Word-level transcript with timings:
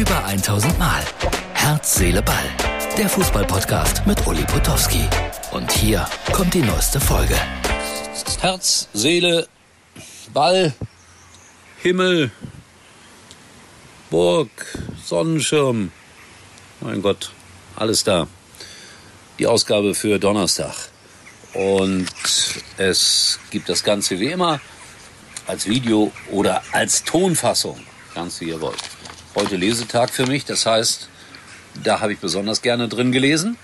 Über 0.00 0.24
1000 0.24 0.78
Mal. 0.78 1.04
Herz, 1.52 1.96
Seele, 1.96 2.22
Ball. 2.22 2.46
Der 2.96 3.06
Fußballpodcast 3.06 4.06
mit 4.06 4.26
Uli 4.26 4.42
Potowski. 4.44 5.06
Und 5.50 5.70
hier 5.70 6.08
kommt 6.32 6.54
die 6.54 6.62
neueste 6.62 6.98
Folge. 6.98 7.36
Herz, 8.40 8.88
Seele, 8.94 9.46
Ball, 10.32 10.72
Himmel, 11.82 12.30
Burg, 14.08 14.48
Sonnenschirm. 15.04 15.92
Mein 16.80 17.02
Gott, 17.02 17.30
alles 17.76 18.02
da. 18.02 18.26
Die 19.38 19.46
Ausgabe 19.46 19.94
für 19.94 20.18
Donnerstag. 20.18 20.76
Und 21.52 22.08
es 22.78 23.38
gibt 23.50 23.68
das 23.68 23.84
Ganze 23.84 24.18
wie 24.18 24.30
immer 24.30 24.62
als 25.46 25.66
Video 25.66 26.10
oder 26.30 26.62
als 26.72 27.04
Tonfassung. 27.04 27.78
Ganz 28.14 28.40
wie 28.40 28.48
ihr 28.48 28.62
wollt. 28.62 28.89
Heute 29.36 29.54
Lesetag 29.54 30.10
für 30.10 30.26
mich, 30.26 30.44
das 30.44 30.66
heißt, 30.66 31.08
da 31.84 32.00
habe 32.00 32.12
ich 32.12 32.18
besonders 32.18 32.62
gerne 32.62 32.88
drin 32.88 33.12
gelesen. 33.12 33.56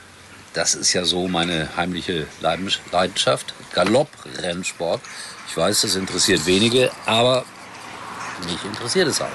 Das 0.53 0.77
ist 0.77 0.93
ja 0.93 1.05
so 1.05 1.27
meine 1.27 1.77
heimliche 1.77 2.29
Leidenschaft. 2.41 3.53
Galopprennsport. 3.75 5.01
Ich 5.49 5.57
weiß, 5.57 5.81
das 5.81 5.97
interessiert 5.97 6.47
wenige, 6.47 6.93
aber 7.05 7.45
mich 8.45 8.65
interessiert 8.65 9.09
es 9.09 9.21
halt. 9.21 9.33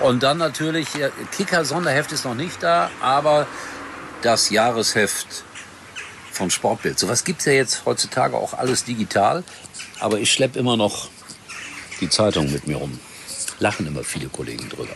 Und 0.00 0.22
dann 0.22 0.36
natürlich, 0.36 0.88
Kicker-Sonderheft 1.36 2.12
ist 2.12 2.26
noch 2.26 2.34
nicht 2.34 2.62
da, 2.62 2.90
aber 3.00 3.46
das 4.20 4.50
Jahresheft 4.50 5.42
von 6.32 6.50
Sportbild. 6.50 6.98
Sowas 6.98 7.24
gibt 7.24 7.40
es 7.40 7.46
ja 7.46 7.52
jetzt 7.52 7.86
heutzutage 7.86 8.36
auch 8.36 8.52
alles 8.52 8.84
digital, 8.84 9.42
aber 10.00 10.18
ich 10.18 10.30
schleppe 10.30 10.58
immer 10.58 10.76
noch 10.76 11.08
die 12.02 12.10
Zeitung 12.10 12.52
mit 12.52 12.66
mir 12.66 12.76
rum. 12.76 13.00
Lachen 13.58 13.86
immer 13.86 14.04
viele 14.04 14.28
Kollegen 14.28 14.68
drüber. 14.68 14.94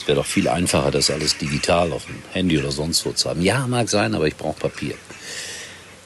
Es 0.00 0.06
wäre 0.06 0.16
doch 0.16 0.26
viel 0.26 0.48
einfacher, 0.48 0.90
das 0.90 1.10
alles 1.10 1.36
digital 1.36 1.92
auf 1.92 2.06
dem 2.06 2.16
Handy 2.32 2.58
oder 2.58 2.72
sonst 2.72 3.04
wo 3.04 3.12
zu 3.12 3.28
haben. 3.28 3.42
Ja, 3.42 3.66
mag 3.66 3.90
sein, 3.90 4.14
aber 4.14 4.26
ich 4.26 4.34
brauche 4.34 4.58
Papier. 4.58 4.94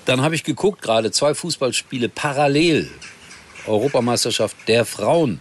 Dann 0.04 0.20
habe 0.20 0.34
ich 0.34 0.42
geguckt, 0.42 0.82
gerade 0.82 1.12
zwei 1.12 1.32
Fußballspiele 1.32 2.08
parallel. 2.08 2.90
Europameisterschaft 3.68 4.56
der 4.66 4.84
Frauen. 4.84 5.40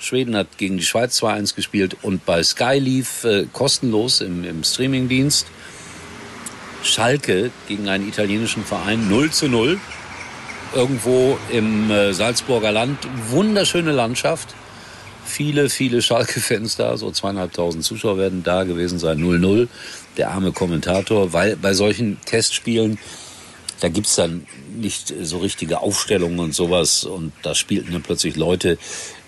Schweden 0.00 0.36
hat 0.36 0.58
gegen 0.58 0.76
die 0.76 0.82
Schweiz 0.82 1.22
2-1 1.22 1.54
gespielt 1.54 1.96
und 2.02 2.26
bei 2.26 2.42
Sky 2.42 2.78
lief 2.80 3.22
äh, 3.22 3.46
kostenlos 3.52 4.20
im, 4.20 4.44
im 4.44 4.64
Streamingdienst 4.64 5.46
Schalke 6.82 7.52
gegen 7.68 7.88
einen 7.88 8.08
italienischen 8.08 8.64
Verein 8.64 9.08
0 9.08 9.30
zu 9.30 9.48
0. 9.48 9.78
Irgendwo 10.74 11.38
im 11.52 11.92
äh, 11.92 12.12
Salzburger 12.12 12.72
Land. 12.72 12.98
Wunderschöne 13.28 13.92
Landschaft. 13.92 14.54
Viele, 15.24 15.70
viele 15.70 16.02
Schalke-Fans 16.02 16.76
da, 16.76 16.96
so 16.96 17.10
zweieinhalbtausend 17.10 17.84
Zuschauer 17.84 18.18
werden 18.18 18.42
da 18.42 18.64
gewesen 18.64 18.98
sein. 18.98 19.18
0-0. 19.18 19.68
Der 20.16 20.30
arme 20.30 20.52
Kommentator, 20.52 21.32
weil 21.32 21.56
bei 21.56 21.74
solchen 21.74 22.18
Testspielen 22.24 22.98
da 23.80 23.88
gibt's 23.88 24.16
dann 24.16 24.46
nicht 24.74 25.12
so 25.22 25.38
richtige 25.38 25.80
Aufstellungen 25.80 26.38
und 26.38 26.54
sowas. 26.54 27.04
Und 27.04 27.32
da 27.42 27.54
spielten 27.54 27.92
dann 27.92 28.02
plötzlich 28.02 28.36
Leute, 28.36 28.78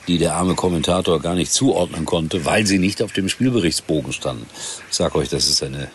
die 0.08 0.19
der 0.19 0.34
arme 0.34 0.55
Kommentator 0.55 1.20
gar 1.20 1.34
nicht 1.34 1.53
zuordnen 1.53 2.05
konnte, 2.05 2.44
weil 2.44 2.66
sie 2.66 2.78
nicht 2.78 3.03
auf 3.03 3.12
dem 3.12 3.28
Spielberichtsbogen 3.28 4.12
standen. 4.12 4.47
Ich 4.88 4.97
sag 4.97 5.14
euch, 5.14 5.28
das 5.28 5.48
ist 5.48 5.62
eine 5.62 5.91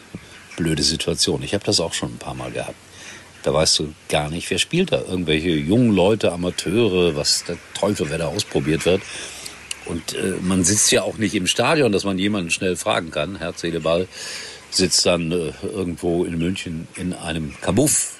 blöde 0.57 0.83
Situation. 0.83 1.41
Ich 1.43 1.53
habe 1.53 1.63
das 1.63 1.79
auch 1.79 1.93
schon 1.93 2.13
ein 2.13 2.17
paar 2.17 2.35
Mal 2.35 2.51
gehabt. 2.51 2.75
Da 3.43 3.53
weißt 3.53 3.79
du 3.79 3.93
gar 4.09 4.29
nicht, 4.29 4.47
wer 4.51 4.59
spielt 4.59 4.91
da. 4.91 5.01
Irgendwelche 5.01 5.49
jungen 5.49 5.95
Leute, 5.95 6.31
Amateure, 6.31 7.15
was 7.15 7.43
der 7.45 7.57
Teufel, 7.73 8.09
wer 8.09 8.19
da 8.19 8.27
ausprobiert 8.27 8.85
wird. 8.85 9.01
Und 9.85 10.13
äh, 10.13 10.35
man 10.41 10.63
sitzt 10.63 10.91
ja 10.91 11.03
auch 11.03 11.17
nicht 11.17 11.35
im 11.35 11.47
Stadion, 11.47 11.91
dass 11.91 12.03
man 12.03 12.17
jemanden 12.17 12.51
schnell 12.51 12.75
fragen 12.75 13.11
kann. 13.11 13.37
Herz, 13.37 13.61
Seele, 13.61 13.79
Ball 13.79 14.07
sitzt 14.69 15.05
dann 15.05 15.31
äh, 15.31 15.53
irgendwo 15.63 16.23
in 16.23 16.37
München 16.37 16.87
in 16.95 17.13
einem 17.13 17.53
Kabuff 17.61 18.19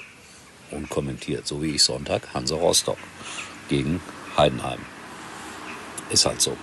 und 0.72 0.90
kommentiert, 0.90 1.48
so 1.48 1.62
wie 1.62 1.76
ich 1.76 1.84
Sonntag, 1.84 2.34
Hansa 2.34 2.56
Rostock 2.56 2.98
gegen 3.70 4.02
Heidenheim. 4.38 4.80
Ist 6.10 6.26
halt 6.26 6.42
so. 6.42 6.58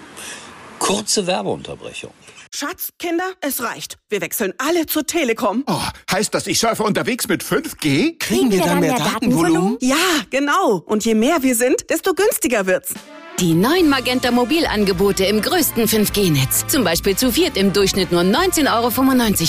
Kurze 0.78 1.26
Werbeunterbrechung. 1.26 2.12
Schatz, 2.54 2.91
Kinder, 2.98 3.32
es 3.41 3.62
reicht. 3.62 3.98
Wir 4.08 4.20
wechseln 4.20 4.54
alle 4.58 4.87
zur 4.87 5.06
Telekom. 5.06 5.64
Oh, 5.66 5.81
heißt 6.10 6.32
das, 6.34 6.47
ich 6.47 6.58
surfe 6.58 6.82
unterwegs 6.82 7.28
mit 7.28 7.42
5G? 7.42 8.19
Kriegen 8.19 8.50
wir 8.50 8.62
dann 8.62 8.81
mehr 8.81 8.97
Datenvolumen? 8.97 9.76
Ja, 9.81 9.97
genau. 10.31 10.82
Und 10.87 11.04
je 11.04 11.14
mehr 11.14 11.42
wir 11.42 11.54
sind, 11.54 11.91
desto 11.91 12.14
günstiger 12.14 12.66
wird's. 12.66 12.94
Die 13.41 13.54
neuen 13.54 13.88
Magenta 13.88 14.32
Mobilangebote 14.32 15.25
im 15.25 15.41
größten 15.41 15.84
5G-Netz. 15.84 16.66
Zum 16.66 16.82
Beispiel 16.82 17.15
zu 17.15 17.31
viert 17.31 17.56
im 17.56 17.72
Durchschnitt 17.72 18.10
nur 18.10 18.22
19,95 18.22 18.66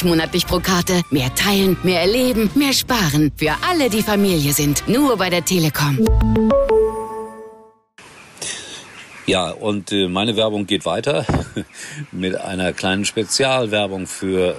Euro 0.04 0.08
monatlich 0.10 0.46
pro 0.46 0.60
Karte. 0.60 1.02
Mehr 1.10 1.34
teilen, 1.34 1.76
mehr 1.82 2.02
erleben, 2.02 2.52
mehr 2.54 2.74
sparen. 2.74 3.32
Für 3.36 3.56
alle, 3.68 3.90
die 3.90 4.04
Familie 4.04 4.54
sind. 4.54 4.88
Nur 4.88 5.18
bei 5.18 5.32
der 5.32 5.44
Telekom. 5.44 6.06
Ja, 9.26 9.50
und 9.50 9.92
äh, 9.92 10.08
meine 10.08 10.38
Werbung 10.38 10.68
geht 10.68 10.86
weiter 10.86 11.26
mit 12.12 12.40
einer 12.40 12.74
kleinen 12.74 13.06
Spezialwerbung 13.06 14.06
für 14.06 14.56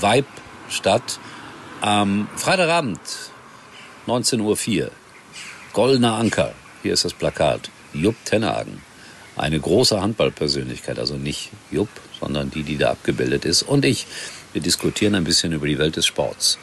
Weibstadt 0.00 1.20
am 1.82 2.26
Freitagabend, 2.34 2.98
19.04 4.08 4.82
Uhr. 4.82 4.90
Goldener 5.72 6.14
Anker, 6.16 6.52
hier 6.82 6.94
ist 6.94 7.04
das 7.04 7.14
Plakat. 7.14 7.70
Jupp 7.94 8.16
Tenhagen, 8.24 8.82
eine 9.36 9.58
große 9.58 10.00
Handballpersönlichkeit, 10.00 10.98
also 10.98 11.14
nicht 11.14 11.50
Jupp, 11.70 11.88
sondern 12.20 12.50
die, 12.50 12.62
die 12.62 12.76
da 12.76 12.90
abgebildet 12.90 13.44
ist. 13.44 13.62
Und 13.62 13.84
ich, 13.84 14.06
wir 14.52 14.60
diskutieren 14.60 15.14
ein 15.14 15.24
bisschen 15.24 15.52
über 15.52 15.66
die 15.66 15.78
Welt 15.78 15.96
des 15.96 16.06
Sports. 16.06 16.58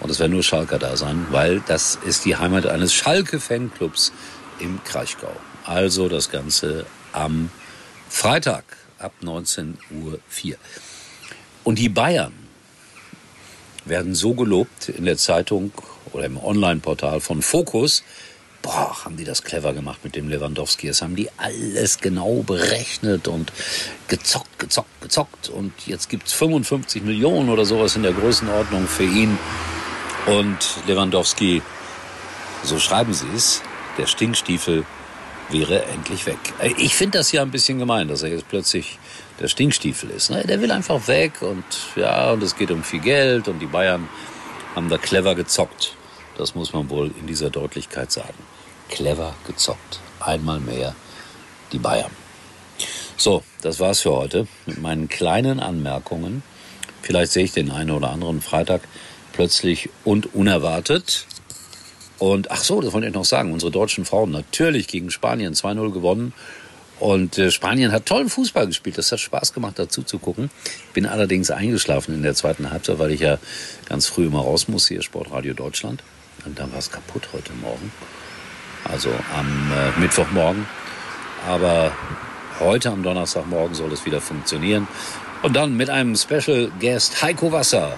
Und 0.00 0.10
es 0.10 0.20
werden 0.20 0.32
nur 0.32 0.42
Schalker 0.42 0.78
da 0.78 0.96
sein, 0.96 1.26
weil 1.30 1.60
das 1.66 1.98
ist 2.06 2.24
die 2.24 2.36
Heimat 2.36 2.66
eines 2.66 2.94
Schalke-Fanclubs 2.94 4.12
im 4.60 4.82
Kraichgau. 4.84 5.32
Also 5.64 6.08
das 6.08 6.30
Ganze 6.30 6.86
am 7.12 7.50
Freitag 8.08 8.64
ab 8.98 9.12
19.04 9.22 9.74
Uhr. 10.02 10.18
Und 11.64 11.78
die 11.78 11.88
Bayern 11.88 12.32
werden 13.84 14.14
so 14.14 14.34
gelobt 14.34 14.88
in 14.88 15.04
der 15.04 15.16
Zeitung 15.16 15.72
oder 16.12 16.24
im 16.24 16.36
Online-Portal 16.36 17.20
von 17.20 17.42
Focus. 17.42 18.02
Boah, 18.62 19.04
haben 19.04 19.16
die 19.16 19.24
das 19.24 19.42
clever 19.44 19.72
gemacht 19.72 20.00
mit 20.02 20.16
dem 20.16 20.28
Lewandowski. 20.28 20.88
Das 20.88 21.00
haben 21.00 21.16
die 21.16 21.30
alles 21.36 21.98
genau 21.98 22.42
berechnet 22.42 23.28
und 23.28 23.52
gezockt, 24.08 24.58
gezockt, 24.58 25.00
gezockt. 25.00 25.48
Und 25.48 25.72
jetzt 25.86 26.08
gibt's 26.08 26.32
55 26.32 27.02
Millionen 27.02 27.48
oder 27.50 27.64
sowas 27.64 27.96
in 27.96 28.02
der 28.02 28.12
Größenordnung 28.12 28.86
für 28.86 29.04
ihn. 29.04 29.38
Und 30.26 30.58
Lewandowski, 30.86 31.62
so 32.64 32.78
schreiben 32.78 33.14
sie 33.14 33.28
es, 33.34 33.62
der 33.96 34.06
Stinkstiefel 34.06 34.84
wäre 35.50 35.84
endlich 35.86 36.26
weg. 36.26 36.38
Ich 36.76 36.94
finde 36.94 37.18
das 37.18 37.32
ja 37.32 37.42
ein 37.42 37.50
bisschen 37.50 37.78
gemein, 37.78 38.08
dass 38.08 38.22
er 38.22 38.30
jetzt 38.30 38.48
plötzlich 38.48 38.98
der 39.40 39.48
Stinkstiefel 39.48 40.10
ist. 40.10 40.30
Ne? 40.30 40.44
Der 40.44 40.60
will 40.60 40.70
einfach 40.70 41.06
weg 41.08 41.40
und 41.40 41.64
ja, 41.96 42.32
und 42.32 42.42
es 42.42 42.56
geht 42.56 42.70
um 42.70 42.82
viel 42.82 43.00
Geld 43.00 43.48
und 43.48 43.60
die 43.60 43.66
Bayern 43.66 44.08
haben 44.74 44.88
da 44.88 44.98
clever 44.98 45.34
gezockt. 45.34 45.94
Das 46.38 46.54
muss 46.54 46.72
man 46.72 46.88
wohl 46.88 47.10
in 47.20 47.26
dieser 47.26 47.50
Deutlichkeit 47.50 48.10
sagen. 48.12 48.38
Clever 48.88 49.34
gezockt. 49.46 50.00
Einmal 50.20 50.60
mehr 50.60 50.94
die 51.72 51.78
Bayern. 51.78 52.10
So, 53.16 53.42
das 53.62 53.80
war's 53.80 54.00
für 54.00 54.12
heute 54.12 54.46
mit 54.64 54.80
meinen 54.80 55.08
kleinen 55.08 55.58
Anmerkungen. 55.60 56.42
Vielleicht 57.02 57.32
sehe 57.32 57.44
ich 57.44 57.52
den 57.52 57.70
einen 57.70 57.90
oder 57.90 58.10
anderen 58.10 58.40
Freitag 58.40 58.82
plötzlich 59.32 59.90
und 60.04 60.34
unerwartet. 60.34 61.26
Und 62.18 62.50
ach 62.50 62.62
so, 62.62 62.80
das 62.80 62.92
wollte 62.92 63.08
ich 63.08 63.14
noch 63.14 63.24
sagen. 63.24 63.52
Unsere 63.52 63.72
deutschen 63.72 64.04
Frauen 64.04 64.30
natürlich 64.30 64.88
gegen 64.88 65.10
Spanien 65.10 65.54
2-0 65.54 65.92
gewonnen. 65.92 66.32
Und 67.00 67.38
äh, 67.38 67.50
Spanien 67.50 67.92
hat 67.92 68.06
tollen 68.06 68.28
Fußball 68.28 68.66
gespielt. 68.66 68.98
Das 68.98 69.10
hat 69.12 69.20
Spaß 69.20 69.52
gemacht, 69.52 69.78
dazu 69.78 70.02
zu 70.02 70.18
gucken. 70.18 70.50
Bin 70.94 71.06
allerdings 71.06 71.50
eingeschlafen 71.50 72.14
in 72.14 72.22
der 72.22 72.34
zweiten 72.34 72.70
Halbzeit, 72.70 72.98
weil 72.98 73.12
ich 73.12 73.20
ja 73.20 73.38
ganz 73.88 74.06
früh 74.06 74.26
immer 74.26 74.40
raus 74.40 74.68
muss, 74.68 74.88
hier 74.88 75.02
Sportradio 75.02 75.54
Deutschland. 75.54 76.02
Und 76.44 76.58
dann 76.58 76.72
war 76.72 76.78
es 76.78 76.90
kaputt 76.90 77.28
heute 77.32 77.52
Morgen. 77.54 77.92
Also 78.84 79.10
am 79.36 79.72
äh, 79.72 80.00
Mittwochmorgen. 80.00 80.66
Aber 81.46 81.92
heute 82.60 82.90
am 82.90 83.02
Donnerstagmorgen 83.02 83.74
soll 83.74 83.92
es 83.92 84.04
wieder 84.04 84.20
funktionieren. 84.20 84.88
Und 85.42 85.54
dann 85.54 85.76
mit 85.76 85.90
einem 85.90 86.16
Special 86.16 86.70
Guest 86.80 87.22
Heiko 87.22 87.52
Wasser, 87.52 87.96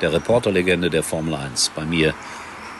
der 0.00 0.12
Reporterlegende 0.12 0.90
der 0.90 1.02
Formel 1.02 1.34
1, 1.34 1.70
bei 1.74 1.84
mir 1.84 2.14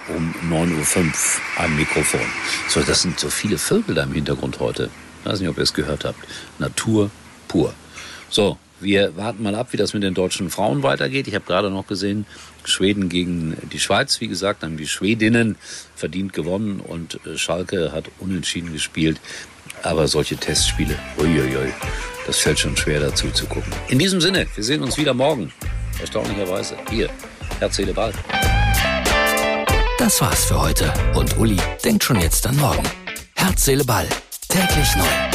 um 0.08 0.34
9.05 0.50 0.98
Uhr 0.98 1.64
am 1.64 1.76
Mikrofon. 1.76 2.20
So, 2.68 2.80
das 2.80 3.02
sind 3.02 3.20
so 3.20 3.30
viele 3.30 3.58
Vögel 3.58 3.94
da 3.94 4.02
im 4.02 4.12
Hintergrund 4.12 4.58
heute. 4.58 4.90
Ich 5.20 5.30
weiß 5.30 5.40
nicht, 5.40 5.48
ob 5.48 5.56
ihr 5.56 5.62
es 5.62 5.72
gehört 5.72 6.04
habt. 6.04 6.18
Natur 6.58 7.10
pur. 7.46 7.72
So, 8.28 8.58
wir 8.82 9.16
warten 9.16 9.42
mal 9.42 9.54
ab, 9.54 9.68
wie 9.70 9.76
das 9.76 9.94
mit 9.94 10.02
den 10.02 10.14
deutschen 10.14 10.50
Frauen 10.50 10.82
weitergeht. 10.82 11.28
Ich 11.28 11.34
habe 11.34 11.44
gerade 11.44 11.70
noch 11.70 11.86
gesehen, 11.86 12.26
Schweden 12.64 13.08
gegen 13.08 13.56
die 13.72 13.80
Schweiz, 13.80 14.20
wie 14.20 14.28
gesagt, 14.28 14.62
haben 14.62 14.76
die 14.76 14.86
Schwedinnen 14.86 15.56
verdient 15.94 16.32
gewonnen 16.32 16.80
und 16.80 17.18
Schalke 17.36 17.92
hat 17.92 18.04
unentschieden 18.18 18.72
gespielt. 18.72 19.20
Aber 19.82 20.06
solche 20.06 20.36
Testspiele, 20.36 20.96
uiuiui, 21.18 21.72
das 22.26 22.38
fällt 22.38 22.60
schon 22.60 22.76
schwer 22.76 23.00
dazu 23.00 23.30
zu 23.30 23.46
gucken. 23.46 23.72
In 23.88 23.98
diesem 23.98 24.20
Sinne, 24.20 24.46
wir 24.54 24.64
sehen 24.64 24.82
uns 24.82 24.96
wieder 24.96 25.14
morgen. 25.14 25.52
Erstaunlicherweise. 26.00 26.76
Hier, 26.90 27.08
Herz, 27.58 27.76
Seele, 27.76 27.92
Ball. 27.92 28.12
Das 29.98 30.20
war's 30.20 30.44
für 30.46 30.60
heute. 30.60 30.92
Und 31.14 31.36
Uli 31.38 31.58
denkt 31.84 32.04
schon 32.04 32.20
jetzt 32.20 32.46
an 32.46 32.56
morgen. 32.56 32.82
Herz, 33.36 33.64
Seele, 33.64 33.84
Ball. 33.84 34.08
Täglich 34.48 34.96
neu. 34.96 35.32